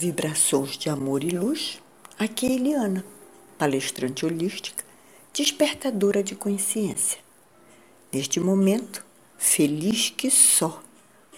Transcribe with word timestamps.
Vibrações 0.00 0.78
de 0.78 0.88
amor 0.88 1.22
e 1.22 1.28
luz. 1.28 1.78
Aqui 2.18 2.46
é 2.46 2.52
Eliana, 2.54 3.04
palestrante 3.58 4.24
holística, 4.24 4.82
despertadora 5.30 6.22
de 6.22 6.34
consciência. 6.34 7.18
Neste 8.10 8.40
momento, 8.40 9.04
feliz 9.36 10.08
que 10.08 10.30
só 10.30 10.82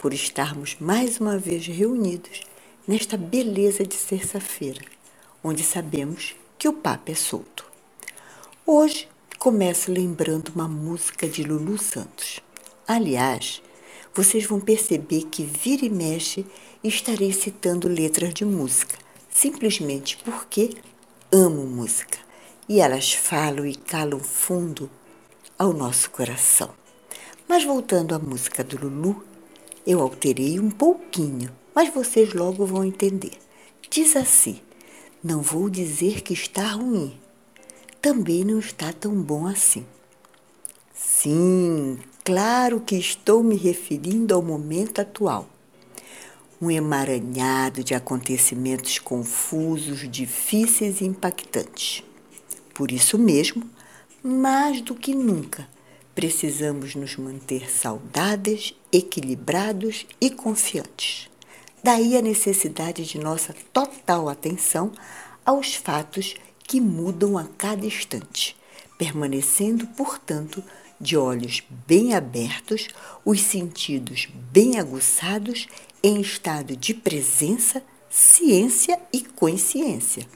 por 0.00 0.14
estarmos 0.14 0.76
mais 0.78 1.18
uma 1.18 1.36
vez 1.36 1.66
reunidos 1.66 2.42
nesta 2.86 3.16
beleza 3.16 3.82
de 3.82 3.96
terça-feira, 3.96 4.82
onde 5.42 5.64
sabemos 5.64 6.36
que 6.56 6.68
o 6.68 6.72
papo 6.72 7.10
é 7.10 7.16
solto. 7.16 7.66
Hoje 8.64 9.08
começo 9.40 9.90
lembrando 9.90 10.50
uma 10.54 10.68
música 10.68 11.28
de 11.28 11.42
Lulu 11.42 11.78
Santos. 11.78 12.38
Aliás, 12.86 13.60
vocês 14.14 14.44
vão 14.44 14.60
perceber 14.60 15.22
que 15.32 15.42
vira 15.42 15.84
e 15.84 15.90
mexe 15.90 16.46
estarei 16.88 17.32
citando 17.32 17.88
letras 17.88 18.34
de 18.34 18.44
música, 18.44 18.96
simplesmente 19.30 20.16
porque 20.18 20.70
amo 21.30 21.66
música 21.66 22.18
e 22.68 22.80
elas 22.80 23.12
falam 23.12 23.66
e 23.66 23.74
calam 23.74 24.18
fundo 24.18 24.90
ao 25.58 25.72
nosso 25.72 26.10
coração. 26.10 26.70
Mas 27.48 27.64
voltando 27.64 28.14
à 28.14 28.18
música 28.18 28.64
do 28.64 28.78
Lulu, 28.78 29.24
eu 29.86 30.00
alterei 30.00 30.58
um 30.58 30.70
pouquinho, 30.70 31.54
mas 31.74 31.92
vocês 31.92 32.32
logo 32.32 32.64
vão 32.66 32.84
entender. 32.84 33.32
Diz 33.90 34.16
assim: 34.16 34.60
Não 35.22 35.40
vou 35.40 35.68
dizer 35.68 36.22
que 36.22 36.32
está 36.32 36.66
ruim, 36.68 37.18
também 38.00 38.44
não 38.44 38.58
está 38.58 38.92
tão 38.92 39.14
bom 39.14 39.46
assim. 39.46 39.86
Sim, 40.94 41.98
claro 42.24 42.80
que 42.80 42.96
estou 42.96 43.42
me 43.42 43.56
referindo 43.56 44.34
ao 44.34 44.42
momento 44.42 45.00
atual. 45.00 45.48
Um 46.62 46.70
emaranhado 46.70 47.82
de 47.82 47.92
acontecimentos 47.92 49.00
confusos, 49.00 50.08
difíceis 50.08 51.00
e 51.00 51.04
impactantes. 51.04 52.04
Por 52.72 52.92
isso 52.92 53.18
mesmo, 53.18 53.68
mais 54.22 54.80
do 54.80 54.94
que 54.94 55.12
nunca, 55.12 55.68
precisamos 56.14 56.94
nos 56.94 57.16
manter 57.16 57.68
saudáveis, 57.68 58.76
equilibrados 58.92 60.06
e 60.20 60.30
confiantes. 60.30 61.28
Daí 61.82 62.16
a 62.16 62.22
necessidade 62.22 63.04
de 63.06 63.18
nossa 63.18 63.52
total 63.72 64.28
atenção 64.28 64.92
aos 65.44 65.74
fatos 65.74 66.36
que 66.62 66.80
mudam 66.80 67.36
a 67.36 67.42
cada 67.58 67.84
instante, 67.84 68.56
permanecendo, 68.96 69.84
portanto, 69.96 70.62
de 71.00 71.16
olhos 71.16 71.64
bem 71.88 72.14
abertos, 72.14 72.86
os 73.24 73.40
sentidos 73.40 74.28
bem 74.52 74.78
aguçados, 74.78 75.66
em 76.02 76.20
estado 76.20 76.76
de 76.76 76.92
presença, 76.92 77.82
ciência 78.10 78.98
e 79.12 79.22
consciência, 79.22 80.26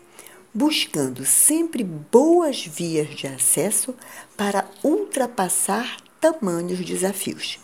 buscando 0.54 1.24
sempre 1.26 1.82
boas 1.82 2.64
vias 2.64 3.10
de 3.16 3.26
acesso 3.26 3.94
para 4.36 4.68
ultrapassar 4.84 5.96
tamanhos 6.20 6.84
desafios. 6.84 7.58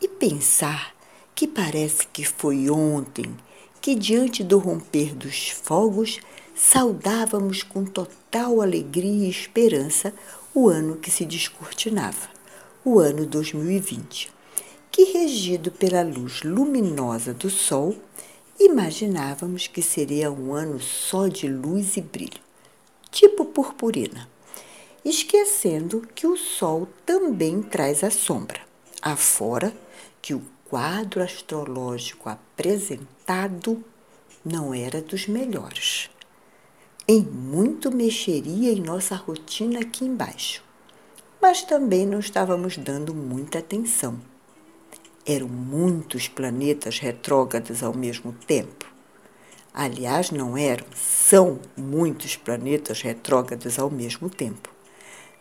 E 0.00 0.08
pensar 0.08 0.94
que 1.34 1.46
parece 1.46 2.06
que 2.08 2.24
foi 2.24 2.68
ontem 2.68 3.34
que, 3.80 3.94
diante 3.94 4.42
do 4.42 4.58
romper 4.58 5.14
dos 5.14 5.50
fogos, 5.50 6.18
saudávamos 6.54 7.62
com 7.62 7.84
total 7.84 8.60
alegria 8.60 9.26
e 9.26 9.30
esperança 9.30 10.12
o 10.52 10.68
ano 10.68 10.96
que 10.96 11.10
se 11.10 11.24
descortinava 11.24 12.28
o 12.84 12.98
ano 12.98 13.26
2020, 13.26 14.35
que, 14.96 15.04
regido 15.04 15.70
pela 15.70 16.02
luz 16.02 16.42
luminosa 16.42 17.34
do 17.34 17.50
Sol, 17.50 17.94
imaginávamos 18.58 19.66
que 19.66 19.82
seria 19.82 20.32
um 20.32 20.54
ano 20.54 20.80
só 20.80 21.28
de 21.28 21.46
luz 21.46 21.98
e 21.98 22.00
brilho, 22.00 22.40
tipo 23.10 23.44
purpurina, 23.44 24.26
esquecendo 25.04 26.00
que 26.14 26.26
o 26.26 26.34
Sol 26.34 26.88
também 27.04 27.60
traz 27.60 28.02
a 28.02 28.10
sombra, 28.10 28.58
afora 29.02 29.70
que 30.22 30.32
o 30.32 30.42
quadro 30.64 31.22
astrológico 31.22 32.30
apresentado 32.30 33.84
não 34.42 34.72
era 34.72 35.02
dos 35.02 35.26
melhores. 35.26 36.08
Em 37.06 37.20
muito 37.20 37.94
mexeria 37.94 38.72
em 38.72 38.80
nossa 38.80 39.14
rotina 39.14 39.80
aqui 39.80 40.06
embaixo 40.06 40.64
mas 41.38 41.62
também 41.62 42.06
não 42.06 42.18
estávamos 42.18 42.76
dando 42.76 43.14
muita 43.14 43.58
atenção. 43.58 44.18
Eram 45.28 45.48
muitos 45.48 46.28
planetas 46.28 47.00
retrógrados 47.00 47.82
ao 47.82 47.92
mesmo 47.92 48.32
tempo. 48.46 48.86
Aliás, 49.74 50.30
não 50.30 50.56
eram, 50.56 50.86
são 50.94 51.58
muitos 51.76 52.36
planetas 52.36 53.02
retrógrados 53.02 53.76
ao 53.76 53.90
mesmo 53.90 54.30
tempo, 54.30 54.70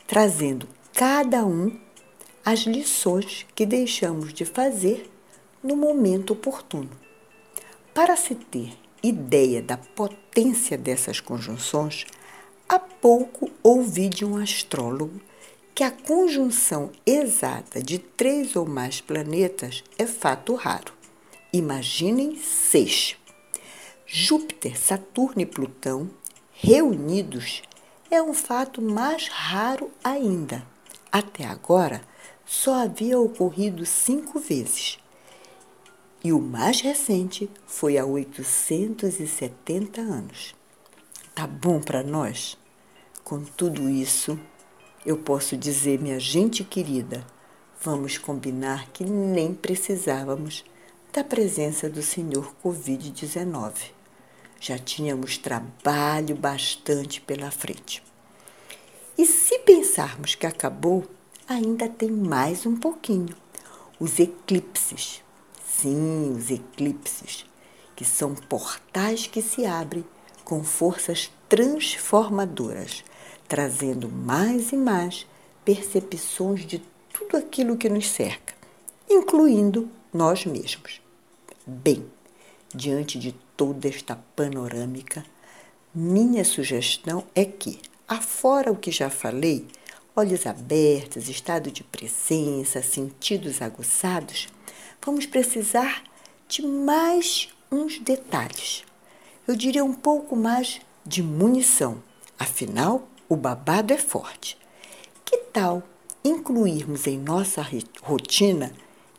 trazendo 0.07 0.67
cada 0.91 1.45
um 1.45 1.71
as 2.43 2.61
lições 2.61 3.45
que 3.53 3.63
deixamos 3.63 4.33
de 4.33 4.43
fazer 4.43 5.07
no 5.63 5.75
momento 5.75 6.33
oportuno. 6.33 6.89
Para 7.93 8.15
se 8.15 8.33
ter 8.33 8.73
ideia 9.03 9.61
da 9.61 9.77
potência 9.77 10.77
dessas 10.77 11.19
conjunções, 11.19 12.05
há 12.67 12.79
pouco 12.79 13.51
ouvi 13.61 14.09
de 14.09 14.25
um 14.25 14.35
astrólogo 14.37 15.21
que 15.75 15.83
a 15.83 15.91
conjunção 15.91 16.89
exata 17.05 17.83
de 17.83 17.99
três 17.99 18.55
ou 18.55 18.65
mais 18.65 19.01
planetas 19.01 19.83
é 19.97 20.07
fato 20.07 20.55
raro. 20.55 20.93
Imaginem 21.51 22.37
seis. 22.37 23.17
Júpiter, 24.07 24.79
Saturno 24.79 25.41
e 25.41 25.45
Plutão 25.45 26.09
reunidos 26.53 27.61
é 28.09 28.21
um 28.21 28.33
fato 28.33 28.81
mais 28.81 29.27
raro 29.27 29.91
ainda. 30.01 30.65
Até 31.11 31.45
agora, 31.45 32.01
só 32.45 32.75
havia 32.83 33.19
ocorrido 33.19 33.85
cinco 33.85 34.39
vezes. 34.39 34.97
E 36.23 36.31
o 36.31 36.39
mais 36.39 36.79
recente 36.79 37.49
foi 37.67 37.97
há 37.97 38.05
870 38.05 39.99
anos. 39.99 40.55
Tá 41.33 41.45
bom 41.45 41.81
para 41.81 42.01
nós? 42.01 42.57
Com 43.25 43.43
tudo 43.43 43.89
isso, 43.89 44.39
eu 45.05 45.17
posso 45.17 45.55
dizer, 45.55 46.01
minha 46.01 46.19
gente 46.19 46.63
querida, 46.63 47.25
vamos 47.79 48.17
combinar 48.17 48.89
que 48.89 49.03
nem 49.03 49.53
precisávamos 49.53 50.65
da 51.13 51.23
presença 51.23 51.87
do 51.87 52.01
senhor 52.01 52.55
Covid-19. 52.63 53.73
Já 54.59 54.79
tínhamos 54.79 55.37
trabalho 55.37 56.35
bastante 56.35 57.21
pela 57.21 57.51
frente. 57.51 58.01
E 59.15 59.27
se 59.27 59.59
pensarmos 59.59 60.33
que 60.33 60.47
acabou, 60.47 61.05
ainda 61.47 61.87
tem 61.87 62.09
mais 62.09 62.65
um 62.65 62.75
pouquinho. 62.75 63.35
Os 63.99 64.19
eclipses. 64.19 65.21
Sim, 65.63 66.33
os 66.35 66.49
eclipses, 66.49 67.45
que 67.95 68.03
são 68.03 68.33
portais 68.33 69.27
que 69.27 69.41
se 69.41 69.65
abrem 69.65 70.03
com 70.43 70.63
forças 70.63 71.31
transformadoras 71.47 73.03
trazendo 73.47 74.09
mais 74.09 74.71
e 74.71 74.77
mais 74.77 75.25
percepções 75.63 76.65
de 76.65 76.81
tudo 77.11 77.37
aquilo 77.37 77.77
que 77.77 77.89
nos 77.89 78.09
cerca, 78.09 78.53
incluindo 79.09 79.89
nós 80.13 80.45
mesmos. 80.45 81.01
Bem, 81.65 82.05
diante 82.73 83.17
de 83.17 83.33
toda 83.55 83.87
esta 83.87 84.15
panorâmica, 84.35 85.25
minha 85.93 86.43
sugestão 86.43 87.23
é 87.33 87.45
que, 87.45 87.79
afora 88.07 88.71
o 88.71 88.75
que 88.75 88.91
já 88.91 89.09
falei, 89.09 89.65
olhos 90.15 90.45
abertos, 90.45 91.29
estado 91.29 91.71
de 91.71 91.83
presença, 91.83 92.81
sentidos 92.81 93.61
aguçados, 93.61 94.47
vamos 95.03 95.25
precisar 95.25 96.03
de 96.47 96.61
mais 96.61 97.49
uns 97.71 97.99
detalhes. 97.99 98.83
Eu 99.47 99.55
diria 99.55 99.83
um 99.83 99.93
pouco 99.93 100.35
mais 100.35 100.81
de 101.05 101.21
munição. 101.21 102.01
Afinal, 102.37 103.07
o 103.27 103.35
babado 103.35 103.93
é 103.93 103.97
forte. 103.97 104.57
Que 105.23 105.37
tal 105.51 105.83
incluirmos 106.23 107.07
em 107.07 107.17
nossa 107.17 107.65
rotina 108.01 108.71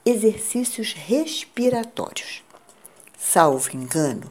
exercícios 0.04 0.92
respiratórios? 0.92 2.42
Salvo 3.18 3.76
engano, 3.76 4.30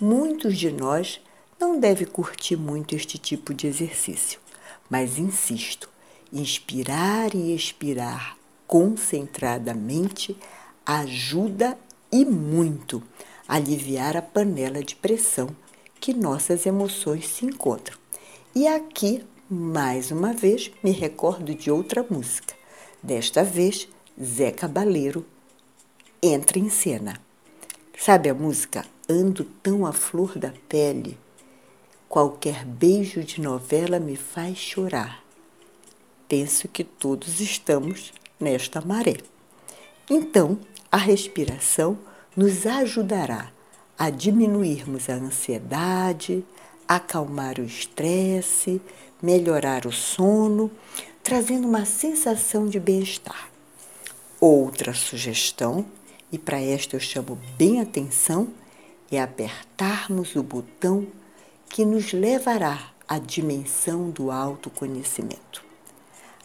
muitos 0.00 0.56
de 0.56 0.70
nós 0.70 1.20
não 1.60 1.78
devem 1.78 2.06
curtir 2.06 2.56
muito 2.56 2.94
este 2.94 3.18
tipo 3.18 3.52
de 3.52 3.66
exercício, 3.66 4.40
mas 4.88 5.18
insisto, 5.18 5.88
inspirar 6.32 7.34
e 7.34 7.54
expirar 7.54 8.36
concentradamente 8.66 10.36
ajuda 10.86 11.78
e 12.10 12.24
muito 12.24 13.02
a 13.46 13.56
aliviar 13.56 14.16
a 14.16 14.22
panela 14.22 14.82
de 14.82 14.96
pressão 14.96 15.54
que 16.00 16.14
nossas 16.14 16.66
emoções 16.66 17.28
se 17.28 17.44
encontram. 17.44 18.01
E 18.54 18.68
aqui, 18.68 19.24
mais 19.48 20.10
uma 20.10 20.34
vez, 20.34 20.70
me 20.84 20.90
recordo 20.90 21.54
de 21.54 21.70
outra 21.70 22.04
música. 22.10 22.54
Desta 23.02 23.42
vez, 23.42 23.88
Zé 24.22 24.50
Cabaleiro 24.50 25.24
entra 26.22 26.58
em 26.58 26.68
cena. 26.68 27.18
Sabe 27.98 28.28
a 28.28 28.34
música 28.34 28.84
ando 29.08 29.44
tão 29.62 29.86
à 29.86 29.92
flor 29.92 30.38
da 30.38 30.52
pele, 30.68 31.18
qualquer 32.10 32.66
beijo 32.66 33.24
de 33.24 33.40
novela 33.40 33.98
me 33.98 34.16
faz 34.16 34.58
chorar. 34.58 35.24
Penso 36.28 36.68
que 36.68 36.84
todos 36.84 37.40
estamos 37.40 38.12
nesta 38.38 38.82
maré. 38.82 39.16
Então, 40.10 40.58
a 40.90 40.98
respiração 40.98 41.98
nos 42.36 42.66
ajudará 42.66 43.50
a 43.98 44.10
diminuirmos 44.10 45.08
a 45.08 45.14
ansiedade, 45.14 46.44
acalmar 46.86 47.58
o 47.58 47.64
estresse, 47.64 48.80
melhorar 49.22 49.86
o 49.86 49.92
sono, 49.92 50.70
trazendo 51.22 51.66
uma 51.68 51.84
sensação 51.84 52.66
de 52.66 52.80
bem-estar. 52.80 53.48
Outra 54.40 54.92
sugestão, 54.92 55.86
e 56.30 56.38
para 56.38 56.60
esta 56.60 56.96
eu 56.96 57.00
chamo 57.00 57.38
bem 57.56 57.80
atenção, 57.80 58.48
é 59.10 59.20
apertarmos 59.20 60.34
o 60.34 60.42
botão 60.42 61.06
que 61.68 61.84
nos 61.84 62.12
levará 62.12 62.90
à 63.06 63.18
dimensão 63.18 64.10
do 64.10 64.30
autoconhecimento. 64.30 65.62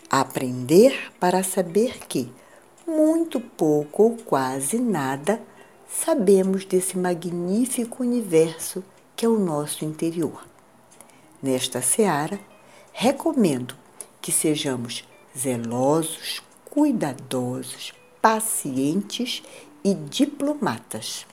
Aprender 0.10 1.12
para 1.20 1.44
saber 1.44 2.00
que 2.08 2.32
muito 2.86 3.40
pouco 3.40 4.04
ou 4.04 4.18
quase 4.18 4.80
nada 4.80 5.42
sabemos 5.90 6.64
desse 6.66 6.98
magnífico 6.98 8.04
universo 8.04 8.84
que 9.18 9.26
é 9.26 9.30
o 9.30 9.40
nosso 9.40 9.84
interior. 9.84 10.46
Nesta 11.42 11.82
seara, 11.82 12.40
recomendo 12.94 13.76
que 14.22 14.32
sejamos 14.32 15.04
zelosos, 15.36 16.44
cuidadosos, 16.64 17.94
pacientes 18.22 19.42
e 19.84 19.96
diplomatas, 19.96 21.26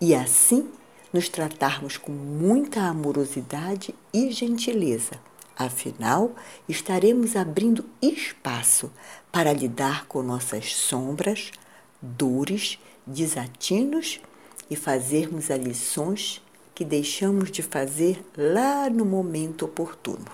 e 0.00 0.14
assim 0.16 0.68
nos 1.12 1.28
tratarmos 1.28 1.96
com 1.96 2.10
muita 2.10 2.82
amorosidade 2.82 3.94
e 4.12 4.32
gentileza. 4.32 5.12
Afinal, 5.56 6.32
estaremos 6.68 7.36
abrindo 7.36 7.84
espaço 8.00 8.90
para 9.30 9.52
lidar 9.52 10.06
com 10.06 10.22
nossas 10.22 10.74
sombras, 10.74 11.52
dores, 12.00 12.78
desatinos 13.06 14.20
e 14.68 14.74
fazermos 14.74 15.50
as 15.50 15.60
lições 15.60 16.42
que 16.82 16.84
deixamos 16.84 17.48
de 17.52 17.62
fazer 17.62 18.24
lá 18.36 18.90
no 18.90 19.04
momento 19.04 19.66
oportuno. 19.66 20.26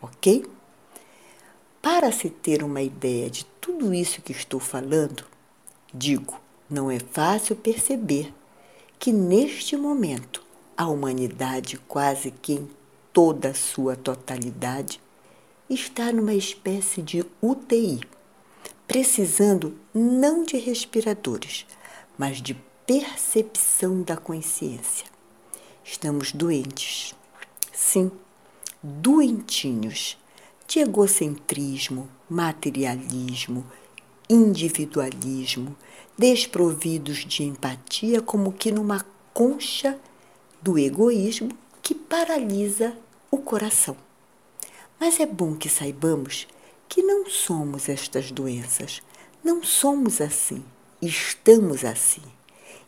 Ok? 0.00 0.46
Para 1.82 2.10
se 2.10 2.30
ter 2.30 2.62
uma 2.62 2.80
ideia 2.80 3.28
de 3.28 3.44
tudo 3.60 3.92
isso 3.92 4.22
que 4.22 4.32
estou 4.32 4.58
falando, 4.58 5.26
digo, 5.92 6.40
não 6.70 6.90
é 6.90 6.98
fácil 6.98 7.54
perceber 7.54 8.32
que 8.98 9.12
neste 9.12 9.76
momento 9.76 10.42
a 10.74 10.88
humanidade, 10.88 11.76
quase 11.86 12.30
que 12.30 12.54
em 12.54 12.70
toda 13.12 13.50
a 13.50 13.54
sua 13.54 13.94
totalidade, 13.94 14.98
está 15.68 16.10
numa 16.10 16.32
espécie 16.32 17.02
de 17.02 17.22
UTI, 17.42 18.00
precisando 18.88 19.76
não 19.92 20.44
de 20.44 20.56
respiradores, 20.56 21.66
mas 22.16 22.40
de 22.40 22.54
percepção 22.86 24.00
da 24.00 24.16
consciência. 24.16 25.13
Estamos 25.84 26.32
doentes. 26.32 27.14
Sim, 27.70 28.10
doentinhos 28.82 30.16
de 30.66 30.80
egocentrismo, 30.80 32.08
materialismo, 32.28 33.66
individualismo, 34.28 35.76
desprovidos 36.16 37.18
de 37.26 37.44
empatia, 37.44 38.22
como 38.22 38.50
que 38.50 38.72
numa 38.72 39.04
concha 39.34 40.00
do 40.62 40.78
egoísmo 40.78 41.50
que 41.82 41.94
paralisa 41.94 42.96
o 43.30 43.36
coração. 43.36 43.94
Mas 44.98 45.20
é 45.20 45.26
bom 45.26 45.54
que 45.54 45.68
saibamos 45.68 46.48
que 46.88 47.02
não 47.02 47.28
somos 47.28 47.90
estas 47.90 48.30
doenças, 48.30 49.02
não 49.44 49.62
somos 49.62 50.22
assim, 50.22 50.64
estamos 51.02 51.84
assim. 51.84 52.22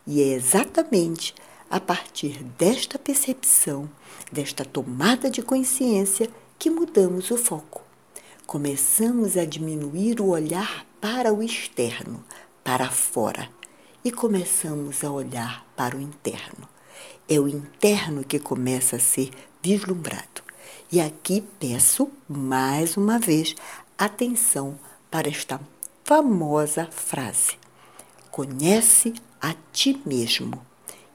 E 0.06 0.22
é 0.22 0.28
exatamente 0.28 1.34
a 1.68 1.80
partir 1.80 2.42
desta 2.58 2.98
percepção, 2.98 3.88
desta 4.30 4.64
tomada 4.64 5.30
de 5.30 5.42
consciência, 5.42 6.30
que 6.58 6.70
mudamos 6.70 7.30
o 7.30 7.36
foco. 7.36 7.82
Começamos 8.46 9.36
a 9.36 9.44
diminuir 9.44 10.20
o 10.20 10.28
olhar 10.28 10.86
para 11.00 11.32
o 11.32 11.42
externo, 11.42 12.24
para 12.62 12.88
fora, 12.90 13.50
e 14.04 14.12
começamos 14.12 15.02
a 15.02 15.10
olhar 15.10 15.66
para 15.76 15.96
o 15.96 16.00
interno. 16.00 16.68
É 17.28 17.40
o 17.40 17.48
interno 17.48 18.22
que 18.22 18.38
começa 18.38 18.96
a 18.96 19.00
ser 19.00 19.30
vislumbrado. 19.60 20.42
E 20.90 21.00
aqui 21.00 21.42
peço 21.58 22.08
mais 22.28 22.96
uma 22.96 23.18
vez 23.18 23.56
atenção 23.98 24.78
para 25.10 25.28
esta 25.28 25.60
famosa 26.04 26.86
frase: 26.86 27.58
Conhece 28.30 29.12
a 29.40 29.54
ti 29.72 30.00
mesmo 30.06 30.64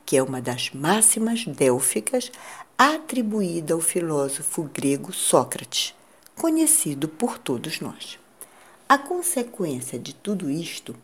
que 0.06 0.18
é 0.18 0.24
uma 0.24 0.42
das 0.42 0.71
máximas 0.71 1.45
délficas 1.45 2.31
atribuída 2.77 3.74
ao 3.74 3.80
filósofo 3.80 4.63
grego 4.63 5.13
Sócrates, 5.13 5.94
conhecido 6.36 7.07
por 7.07 7.38
todos 7.38 7.80
nós. 7.80 8.18
A 8.89 8.98
consequência 8.98 10.00
de 10.00 10.13
tudo 10.13 10.50
isto 10.50 10.95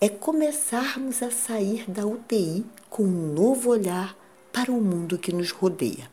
é 0.00 0.08
começarmos 0.08 1.22
a 1.22 1.30
sair 1.30 1.84
da 1.88 2.06
UTI 2.06 2.64
com 2.90 3.04
um 3.04 3.32
novo 3.32 3.70
olhar 3.70 4.16
para 4.52 4.72
o 4.72 4.80
mundo 4.80 5.18
que 5.18 5.32
nos 5.32 5.50
rodeia. 5.50 6.10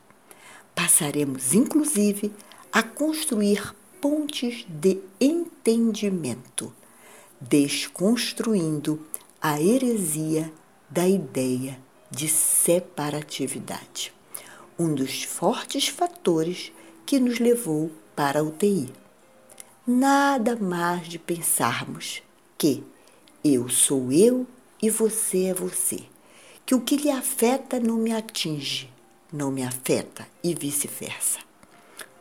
Passaremos, 0.76 1.54
inclusive, 1.54 2.32
a 2.72 2.84
construir 2.84 3.74
pontes 4.00 4.66
de 4.68 5.00
entendimento, 5.20 6.74
desconstruindo 7.40 9.00
a 9.42 9.62
heresia 9.62 10.52
da 10.90 11.08
ideia 11.08 11.80
de 12.12 12.28
separatividade, 12.28 14.14
um 14.78 14.94
dos 14.94 15.24
fortes 15.24 15.88
fatores 15.88 16.74
que 17.06 17.18
nos 17.22 17.40
levou 17.40 17.90
para 18.14 18.42
a 18.42 18.44
UTI. 18.44 18.92
Nada 19.88 20.58
mais 20.58 21.08
de 21.08 21.18
pensarmos 21.18 22.22
que 22.58 22.84
eu 23.44 23.70
sou 23.70 24.12
eu 24.12 24.46
e 24.82 24.90
você 24.90 25.46
é 25.46 25.54
você, 25.54 26.04
que 26.66 26.76
o 26.76 26.82
que 26.82 26.98
lhe 26.98 27.10
afeta 27.10 27.80
não 27.80 27.96
me 27.96 28.12
atinge, 28.12 28.92
não 29.32 29.50
me 29.50 29.64
afeta 29.64 30.28
e 30.44 30.54
vice-versa. 30.54 31.40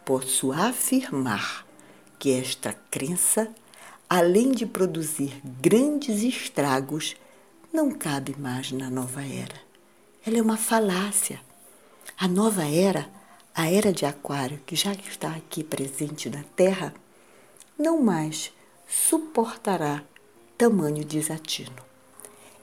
Posso 0.04 0.52
afirmar 0.52 1.66
que 2.16 2.30
esta 2.30 2.73
crença, 2.90 3.52
além 4.09 4.52
de 4.52 4.66
produzir 4.66 5.40
grandes 5.44 6.23
estragos, 6.23 7.16
não 7.73 7.90
cabe 7.90 8.37
mais 8.38 8.70
na 8.70 8.88
nova 8.88 9.25
era 9.25 9.69
ela 10.26 10.38
é 10.38 10.42
uma 10.42 10.56
falácia. 10.56 11.40
A 12.18 12.28
nova 12.28 12.64
era, 12.64 13.08
a 13.54 13.70
era 13.70 13.92
de 13.92 14.04
Aquário, 14.04 14.60
que 14.66 14.76
já 14.76 14.92
está 14.92 15.30
aqui 15.30 15.64
presente 15.64 16.28
na 16.28 16.44
Terra, 16.54 16.92
não 17.78 18.02
mais 18.02 18.52
suportará 18.86 20.02
tamanho 20.58 21.04
desatino. 21.04 21.82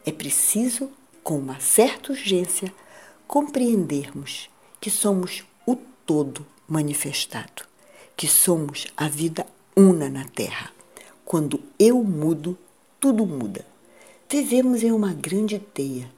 É 0.05 0.11
preciso, 0.11 0.91
com 1.23 1.39
uma 1.39 1.59
certa 1.59 2.11
urgência, 2.11 2.71
compreendermos 3.27 4.49
que 4.79 4.91
somos 4.91 5.43
o 5.65 5.75
todo 6.05 6.45
manifestado, 6.67 7.63
que 8.15 8.27
somos 8.27 8.87
a 8.95 9.07
vida 9.07 9.47
una 9.75 10.09
na 10.09 10.25
Terra. 10.25 10.71
Quando 11.25 11.59
eu 11.79 12.03
mudo, 12.03 12.57
tudo 12.99 13.25
muda. 13.25 13.65
Vivemos 14.29 14.83
em 14.83 14.91
uma 14.91 15.13
grande 15.13 15.57
teia. 15.57 16.09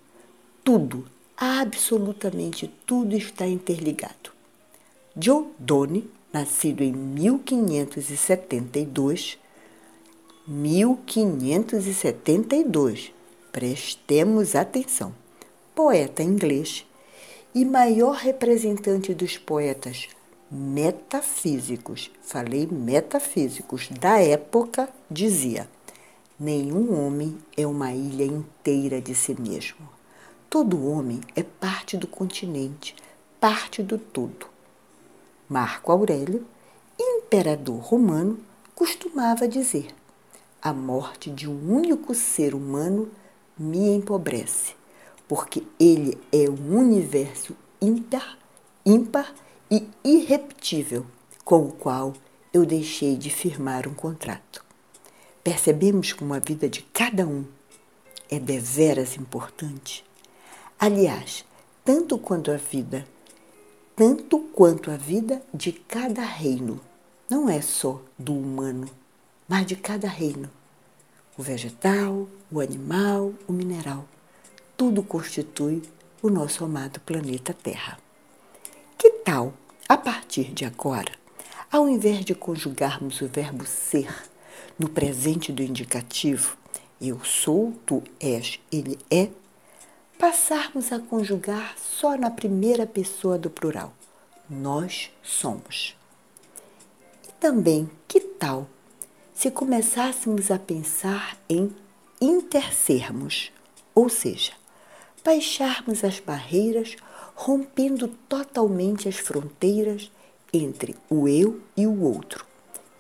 Tudo 0.63 1.05
absolutamente 1.39 2.69
tudo 2.86 3.15
está 3.15 3.48
interligado. 3.48 4.31
Joe 5.15 5.48
Donne, 5.58 6.12
nascido 6.34 6.84
em 6.84 6.91
1572, 6.91 9.39
1572, 10.46 13.13
prestemos 13.53 14.53
atenção, 14.53 15.15
poeta 15.74 16.22
inglês 16.22 16.86
e 17.55 17.63
maior 17.63 18.17
representante 18.17 19.13
dos 19.13 19.38
poetas 19.38 20.10
metafísicos, 20.51 22.12
falei 22.22 22.67
metafísicos, 22.67 23.88
da 23.88 24.19
época, 24.19 24.89
dizia: 25.10 25.69
nenhum 26.38 27.00
homem 27.00 27.38
é 27.55 27.65
uma 27.65 27.93
ilha 27.93 28.25
inteira 28.25 29.00
de 29.00 29.15
si 29.15 29.39
mesmo. 29.39 29.99
Todo 30.50 30.84
homem 30.84 31.22
é 31.36 31.44
parte 31.44 31.96
do 31.96 32.08
continente, 32.08 32.96
parte 33.39 33.84
do 33.84 34.00
todo. 34.00 34.48
Marco 35.48 35.91
Aurélio, 35.91 36.44
imperador 37.00 37.77
romano, 37.77 38.39
costumava 38.74 39.48
dizer: 39.48 39.94
A 40.60 40.74
morte 40.74 41.29
de 41.29 41.48
um 41.48 41.72
único 41.72 42.15
ser 42.15 42.56
humano 42.56 43.12
me 43.56 43.89
empobrece. 43.91 44.74
porque 45.27 45.62
ele 45.79 46.18
é 46.32 46.50
um 46.50 46.79
universo 46.79 47.56
ímpar, 47.79 48.39
ímpar 48.84 49.32
e 49.70 49.88
irrepetível 50.03 51.06
com 51.46 51.68
o 51.68 51.72
qual 51.72 52.13
eu 52.51 52.65
deixei 52.65 53.15
de 53.15 53.29
firmar 53.29 53.88
um 53.88 53.94
contrato. 53.94 54.65
Percebemos 55.44 56.12
como 56.13 56.34
a 56.34 56.39
vida 56.39 56.68
de 56.68 56.82
cada 56.82 57.27
um 57.27 57.46
é 58.27 58.39
deveras 58.39 59.15
importante. 59.15 60.09
Aliás, 60.80 61.46
tanto 61.84 62.18
quanto 62.18 62.52
a 62.52 62.56
vida, 62.56 63.06
tanto 63.96 64.40
quanto 64.40 64.90
a 64.90 64.96
vida 64.96 65.42
de 65.54 65.74
cada 65.74 66.22
reino, 66.22 66.80
não 67.30 67.50
é 67.50 67.62
só 67.62 68.02
do 68.18 68.34
humano, 68.34 68.90
mas 69.48 69.66
de 69.66 69.76
cada 69.76 70.08
reino. 70.08 70.50
O 71.38 71.44
vegetal, 71.44 72.28
o 72.52 72.60
animal, 72.60 73.34
o 73.48 73.54
mineral 73.54 74.06
tudo 74.80 75.04
constitui 75.04 75.84
o 76.22 76.30
nosso 76.30 76.64
amado 76.64 77.02
planeta 77.02 77.54
Terra. 77.54 78.00
Que 78.98 79.10
tal, 79.10 79.54
a 79.90 79.98
partir 79.98 80.54
de 80.54 80.64
agora, 80.64 81.12
ao 81.70 81.90
invés 81.90 82.24
de 82.24 82.34
conjugarmos 82.34 83.20
o 83.20 83.28
verbo 83.28 83.66
ser 83.66 84.08
no 84.80 84.88
presente 84.88 85.52
do 85.52 85.62
indicativo, 85.62 86.56
eu 87.02 87.22
sou, 87.26 87.74
tu 87.86 88.02
és, 88.22 88.58
ele 88.72 88.98
é, 89.12 89.28
passarmos 90.20 90.92
a 90.92 91.00
conjugar 91.00 91.76
só 91.78 92.18
na 92.18 92.30
primeira 92.30 92.86
pessoa 92.86 93.38
do 93.38 93.50
plural, 93.50 93.94
nós 94.50 95.10
somos. 95.24 95.96
E 97.26 97.32
também, 97.40 97.90
que 98.06 98.20
tal 98.20 98.68
se 99.34 99.50
começássemos 99.50 100.52
a 100.52 100.60
pensar 100.60 101.38
em 101.48 101.74
intersermos, 102.20 103.50
ou 103.96 104.10
seja, 104.10 104.52
baixarmos 105.24 106.04
as 106.04 106.20
barreiras, 106.20 106.98
rompendo 107.34 108.10
totalmente 108.28 109.08
as 109.08 109.16
fronteiras 109.16 110.12
entre 110.52 110.98
o 111.10 111.30
eu 111.30 111.62
e 111.78 111.88
o 111.88 112.04
outro, 112.04 112.46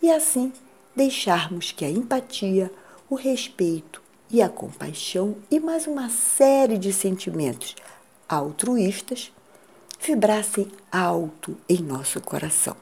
e 0.01 0.09
assim 0.09 0.53
deixarmos 0.95 1.73
que 1.73 1.83
a 1.83 1.89
empatia, 1.89 2.71
o 3.09 3.15
respeito 3.15 4.01
e 4.31 4.41
a 4.41 4.49
compaixão 4.49 5.35
e 5.49 5.59
mais 5.59 5.87
uma 5.87 6.09
série 6.09 6.77
de 6.77 6.93
sentimentos 6.93 7.75
altruístas 8.27 9.31
vibrassem 9.99 10.71
alto 10.91 11.57
em 11.67 11.81
nosso 11.81 12.21
coração. 12.21 12.75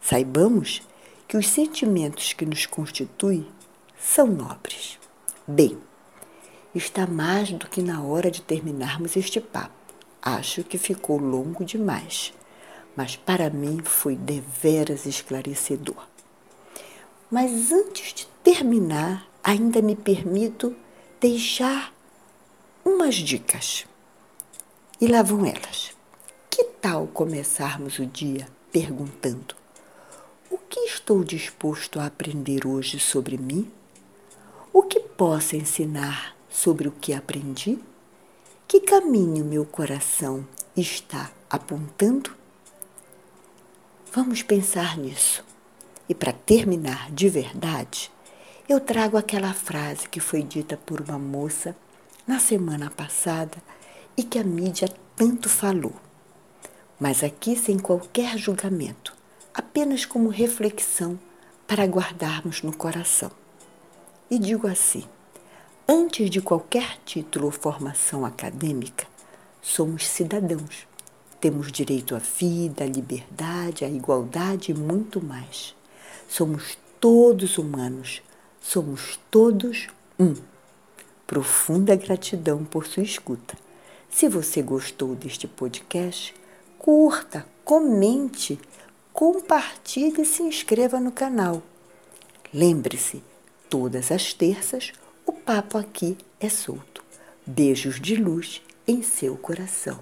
Saibamos 0.00 0.82
que 1.26 1.36
os 1.36 1.48
sentimentos 1.48 2.32
que 2.32 2.46
nos 2.46 2.66
constituem 2.66 3.46
são 3.98 4.26
nobres. 4.26 4.98
Bem, 5.46 5.76
está 6.74 7.06
mais 7.06 7.50
do 7.50 7.68
que 7.68 7.82
na 7.82 8.02
hora 8.02 8.30
de 8.30 8.40
terminarmos 8.40 9.16
este 9.16 9.40
papo. 9.40 9.72
Acho 10.20 10.62
que 10.62 10.78
ficou 10.78 11.18
longo 11.18 11.64
demais, 11.64 12.32
mas 12.96 13.16
para 13.16 13.50
mim 13.50 13.80
foi 13.82 14.14
deveras 14.14 15.06
esclarecedor. 15.06 16.06
Mas 17.28 17.72
antes 17.72 18.14
de 18.14 18.26
terminar, 18.44 19.26
ainda 19.42 19.82
me 19.82 19.96
permito 19.96 20.74
deixar 21.20 21.92
umas 22.84 23.16
dicas. 23.16 23.86
E 25.00 25.06
lá 25.06 25.22
vão 25.22 25.44
elas. 25.44 25.94
Que 26.48 26.64
tal 26.64 27.06
começarmos 27.06 27.98
o 27.98 28.06
dia 28.06 28.46
perguntando: 28.70 29.54
O 30.50 30.58
que 30.58 30.80
estou 30.80 31.24
disposto 31.24 31.98
a 31.98 32.06
aprender 32.06 32.66
hoje 32.66 33.00
sobre 33.00 33.36
mim? 33.36 33.70
O 34.72 34.82
que 34.82 35.00
posso 35.00 35.56
ensinar 35.56 36.36
sobre 36.48 36.88
o 36.88 36.92
que 36.92 37.12
aprendi? 37.12 37.78
Que 38.66 38.80
caminho 38.80 39.44
meu 39.44 39.66
coração 39.66 40.46
está 40.76 41.30
apontando? 41.50 42.34
Vamos 44.12 44.42
pensar 44.42 44.96
nisso. 44.96 45.44
E 46.08 46.14
para 46.14 46.32
terminar 46.32 47.10
de 47.10 47.28
verdade, 47.28 48.10
eu 48.68 48.80
trago 48.80 49.16
aquela 49.16 49.52
frase 49.52 50.08
que 50.08 50.20
foi 50.20 50.42
dita 50.42 50.76
por 50.76 51.00
uma 51.00 51.18
moça 51.18 51.76
na 52.26 52.38
semana 52.38 52.90
passada 52.90 53.58
e 54.16 54.22
que 54.22 54.38
a 54.38 54.44
mídia 54.44 54.88
tanto 55.16 55.48
falou. 55.48 55.94
Mas 56.98 57.24
aqui 57.24 57.56
sem 57.56 57.78
qualquer 57.78 58.38
julgamento, 58.38 59.14
apenas 59.52 60.04
como 60.04 60.28
reflexão 60.28 61.18
para 61.66 61.84
guardarmos 61.84 62.62
no 62.62 62.74
coração. 62.74 63.30
E 64.30 64.38
digo 64.38 64.66
assim: 64.66 65.04
Antes 65.88 66.30
de 66.30 66.40
qualquer 66.40 66.98
título 67.04 67.46
ou 67.46 67.50
formação 67.50 68.24
acadêmica, 68.24 69.06
somos 69.60 70.06
cidadãos. 70.06 70.86
Temos 71.40 71.72
direito 71.72 72.14
à 72.14 72.18
vida, 72.18 72.84
à 72.84 72.86
liberdade, 72.86 73.84
à 73.84 73.88
igualdade 73.88 74.70
e 74.70 74.74
muito 74.74 75.20
mais. 75.20 75.74
Somos 76.28 76.78
todos 77.00 77.58
humanos, 77.58 78.22
somos 78.62 79.18
todos 79.30 79.88
um. 80.18 80.34
Profunda 81.26 81.96
gratidão 81.96 82.64
por 82.64 82.86
sua 82.86 83.02
escuta. 83.02 83.56
Se 84.08 84.28
você 84.28 84.62
gostou 84.62 85.14
deste 85.14 85.48
podcast, 85.48 86.34
curta, 86.78 87.46
comente, 87.64 88.58
compartilhe 89.12 90.22
e 90.22 90.26
se 90.26 90.42
inscreva 90.42 91.00
no 91.00 91.10
canal. 91.10 91.62
Lembre-se, 92.52 93.22
todas 93.68 94.12
as 94.12 94.32
terças, 94.32 94.92
o 95.26 95.32
papo 95.32 95.78
aqui 95.78 96.16
é 96.38 96.48
solto. 96.48 97.02
Beijos 97.46 98.00
de 98.00 98.14
luz 98.16 98.62
em 98.86 99.02
seu 99.02 99.36
coração 99.36 99.98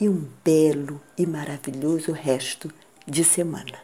e 0.00 0.08
um 0.08 0.28
belo 0.44 1.00
e 1.18 1.26
maravilhoso 1.26 2.12
resto 2.12 2.72
de 3.06 3.24
semana. 3.24 3.78